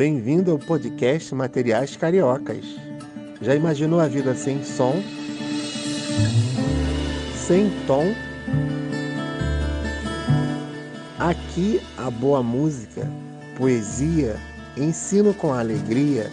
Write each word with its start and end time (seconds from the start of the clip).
Bem-vindo 0.00 0.50
ao 0.50 0.58
podcast 0.58 1.34
Materiais 1.34 1.94
Cariocas. 1.94 2.64
Já 3.42 3.54
imaginou 3.54 4.00
a 4.00 4.08
vida 4.08 4.34
sem 4.34 4.64
som? 4.64 4.94
Sem 7.36 7.68
tom? 7.86 8.06
Aqui 11.18 11.82
a 11.98 12.10
boa 12.10 12.42
música, 12.42 13.06
poesia, 13.58 14.36
ensino 14.74 15.34
com 15.34 15.52
alegria 15.52 16.30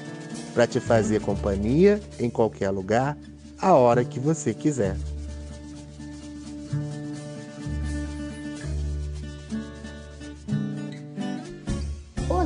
para 0.53 0.65
te 0.65 0.79
fazer 0.79 1.19
companhia 1.19 1.99
em 2.17 2.29
qualquer 2.29 2.69
lugar, 2.69 3.17
a 3.59 3.73
hora 3.73 4.05
que 4.05 4.17
você 4.17 4.53
quiser. 4.53 4.95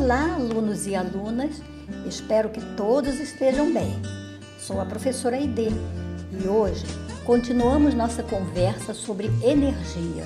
Olá, 0.04 0.34
alunos 0.34 0.88
e 0.88 0.96
alunas. 0.96 1.62
Espero 2.08 2.50
que 2.50 2.60
todos 2.76 3.20
estejam 3.20 3.72
bem. 3.72 4.02
Sou 4.58 4.82
a 4.82 4.86
professora 4.86 5.38
Aide 5.38 5.68
e 6.32 6.48
hoje 6.48 6.88
continuamos 7.24 7.94
nossa 7.94 8.24
conversa 8.24 8.96
sobre 8.96 9.28
energia. 9.44 10.26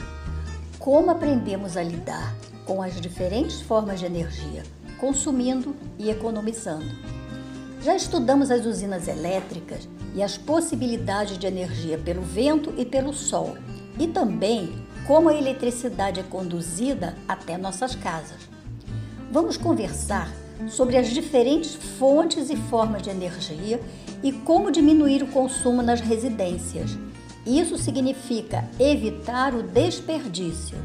Como 0.79 1.11
aprendemos 1.11 1.75
a 1.75 1.83
lidar 1.83 2.33
com 2.65 2.81
as 2.81 3.01
diferentes 3.01 3.59
formas 3.59 3.99
de 3.99 4.05
energia, 4.05 4.63
consumindo 4.97 5.75
e 5.99 6.09
economizando. 6.09 6.89
Já 7.81 7.97
estudamos 7.97 8.51
as 8.51 8.65
usinas 8.65 9.09
elétricas 9.09 9.89
e 10.15 10.23
as 10.23 10.37
possibilidades 10.37 11.37
de 11.37 11.47
energia 11.47 11.97
pelo 11.97 12.21
vento 12.21 12.73
e 12.77 12.85
pelo 12.85 13.13
sol, 13.13 13.57
e 13.99 14.07
também 14.07 14.73
como 15.05 15.27
a 15.27 15.35
eletricidade 15.35 16.21
é 16.21 16.23
conduzida 16.23 17.13
até 17.27 17.57
nossas 17.57 17.93
casas 17.93 18.54
vamos 19.35 19.57
conversar 19.57 20.33
sobre 20.69 20.95
as 20.95 21.09
diferentes 21.09 21.75
fontes 21.75 22.49
e 22.49 22.55
formas 22.55 23.01
de 23.01 23.09
energia 23.09 23.81
e 24.23 24.31
como 24.31 24.71
diminuir 24.71 25.21
o 25.23 25.27
consumo 25.27 25.81
nas 25.81 25.99
residências. 25.99 26.97
Isso 27.45 27.77
significa 27.77 28.63
evitar 28.79 29.53
o 29.53 29.61
desperdício. 29.61 30.77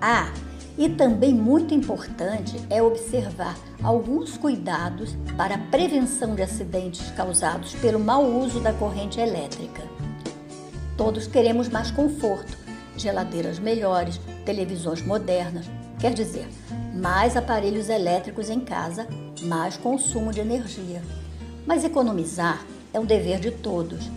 Ah, 0.00 0.32
e 0.78 0.88
também 0.88 1.34
muito 1.34 1.74
importante 1.74 2.56
é 2.70 2.82
observar 2.82 3.54
alguns 3.82 4.38
cuidados 4.38 5.14
para 5.36 5.56
a 5.56 5.58
prevenção 5.58 6.34
de 6.34 6.40
acidentes 6.40 7.10
causados 7.10 7.74
pelo 7.74 8.00
mau 8.00 8.24
uso 8.24 8.58
da 8.58 8.72
corrente 8.72 9.20
elétrica. 9.20 9.82
Todos 10.96 11.26
queremos 11.26 11.68
mais 11.68 11.90
conforto, 11.90 12.56
geladeiras 12.96 13.58
melhores, 13.58 14.18
televisões 14.46 15.02
modernas, 15.02 15.66
quer 15.98 16.12
dizer, 16.12 16.48
mais 16.94 17.36
aparelhos 17.36 17.88
elétricos 17.88 18.50
em 18.50 18.60
casa, 18.60 19.06
mais 19.42 19.76
consumo 19.76 20.32
de 20.32 20.40
energia. 20.40 21.02
Mas 21.66 21.84
economizar 21.84 22.64
é 22.92 23.00
um 23.00 23.04
dever 23.04 23.40
de 23.40 23.50
todos. 23.50 24.10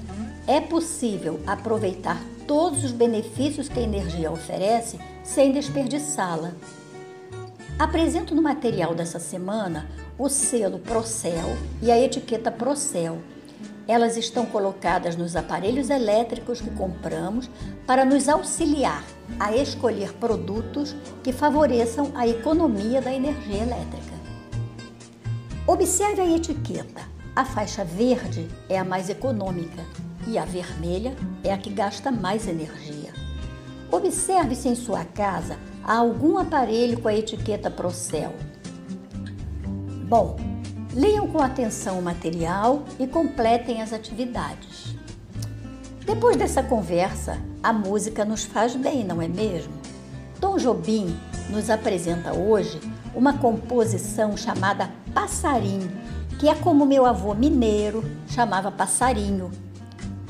É 0.47 0.59
possível 0.61 1.39
aproveitar 1.45 2.21
todos 2.47 2.83
os 2.83 2.91
benefícios 2.91 3.69
que 3.69 3.79
a 3.79 3.83
energia 3.83 4.31
oferece 4.31 4.99
sem 5.23 5.51
desperdiçá-la. 5.51 6.53
Apresento 7.77 8.33
no 8.35 8.41
material 8.41 8.93
dessa 8.95 9.19
semana 9.19 9.87
o 10.17 10.27
selo 10.27 10.79
Procel 10.79 11.55
e 11.81 11.91
a 11.91 11.99
etiqueta 11.99 12.51
Procel. 12.51 13.19
Elas 13.89 14.17
estão 14.17 14.45
colocadas 14.45 15.15
nos 15.15 15.35
aparelhos 15.35 15.89
elétricos 15.89 16.61
que 16.61 16.69
compramos 16.69 17.49
para 17.87 18.05
nos 18.05 18.29
auxiliar 18.29 19.03
a 19.39 19.55
escolher 19.55 20.13
produtos 20.13 20.95
que 21.23 21.33
favoreçam 21.33 22.11
a 22.13 22.27
economia 22.27 23.01
da 23.01 23.11
energia 23.11 23.63
elétrica. 23.63 24.13
Observe 25.65 26.21
a 26.21 26.35
etiqueta. 26.35 27.01
A 27.35 27.43
faixa 27.43 27.83
verde 27.83 28.47
é 28.69 28.77
a 28.77 28.85
mais 28.85 29.09
econômica 29.09 29.83
e 30.27 30.37
a 30.37 30.45
vermelha 30.45 31.15
é 31.43 31.51
a 31.51 31.57
que 31.57 31.71
gasta 31.71 32.11
mais 32.11 32.47
energia. 32.47 33.11
Observe 33.91 34.53
se 34.55 34.67
em 34.67 34.75
sua 34.75 35.03
casa 35.03 35.57
há 35.83 35.97
algum 35.97 36.37
aparelho 36.37 36.99
com 37.01 37.07
a 37.07 37.15
etiqueta 37.15 37.71
Procel. 37.71 38.35
Bom, 40.07 40.37
leiam 40.93 41.27
com 41.27 41.39
atenção 41.39 41.99
o 41.99 42.01
material 42.01 42.83
e 42.99 43.05
completem 43.05 43.81
as 43.81 43.93
atividades. 43.93 44.95
Depois 46.05 46.35
dessa 46.37 46.63
conversa, 46.63 47.37
a 47.61 47.71
música 47.71 48.25
nos 48.25 48.43
faz 48.43 48.75
bem, 48.75 49.03
não 49.03 49.21
é 49.21 49.27
mesmo? 49.27 49.73
Tom 50.39 50.57
Jobim 50.57 51.15
nos 51.49 51.69
apresenta 51.69 52.33
hoje 52.33 52.79
uma 53.13 53.33
composição 53.33 54.35
chamada 54.35 54.89
Passarinho, 55.13 55.91
que 56.39 56.47
é 56.47 56.55
como 56.55 56.85
meu 56.85 57.05
avô 57.05 57.33
mineiro 57.33 58.03
chamava 58.27 58.71
passarinho. 58.71 59.51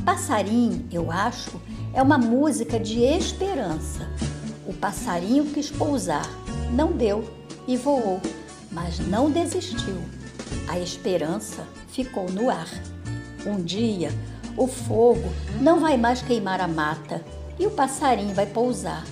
Passarinho, 0.03 0.87
eu 0.91 1.11
acho, 1.11 1.61
é 1.93 2.01
uma 2.01 2.17
música 2.17 2.79
de 2.79 3.03
esperança. 3.03 4.09
O 4.65 4.73
passarinho 4.73 5.45
quis 5.45 5.69
pousar, 5.69 6.27
não 6.73 6.91
deu 6.91 7.23
e 7.67 7.77
voou, 7.77 8.19
mas 8.71 8.99
não 8.99 9.29
desistiu. 9.29 10.18
A 10.67 10.79
esperança 10.79 11.65
ficou 11.87 12.29
no 12.29 12.49
ar. 12.49 12.69
Um 13.45 13.61
dia, 13.61 14.11
o 14.57 14.67
fogo 14.67 15.29
não 15.61 15.79
vai 15.79 15.97
mais 15.97 16.21
queimar 16.21 16.59
a 16.61 16.67
mata 16.67 17.23
e 17.57 17.65
o 17.65 17.71
passarinho 17.71 18.33
vai 18.33 18.45
pousar. 18.45 19.05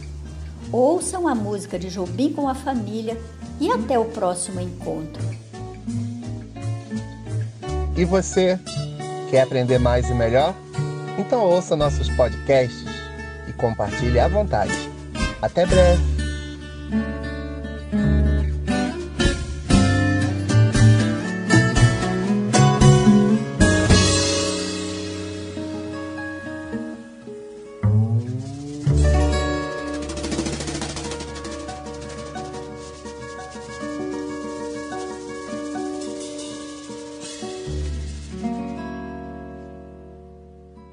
Ouçam 0.72 1.28
a 1.28 1.34
música 1.34 1.80
de 1.80 1.90
Jobim 1.90 2.34
com 2.34 2.48
a 2.48 2.56
família 2.56 3.20
e 3.60 3.72
até 3.72 3.98
o 3.98 4.06
próximo 4.06 4.60
encontro. 4.60 5.24
E 7.96 8.06
você, 8.06 8.60
quer 9.30 9.42
aprender 9.42 9.80
mais 9.80 10.10
e 10.10 10.14
melhor? 10.14 10.54
Então 11.18 11.42
ouça 11.44 11.76
nossos 11.76 12.10
podcasts 12.10 12.86
e 13.48 13.54
compartilhe 13.54 14.20
à 14.20 14.28
vontade. 14.28 14.74
Até 15.42 15.66
breve! 15.66 16.04
Ooh. 28.30 28.57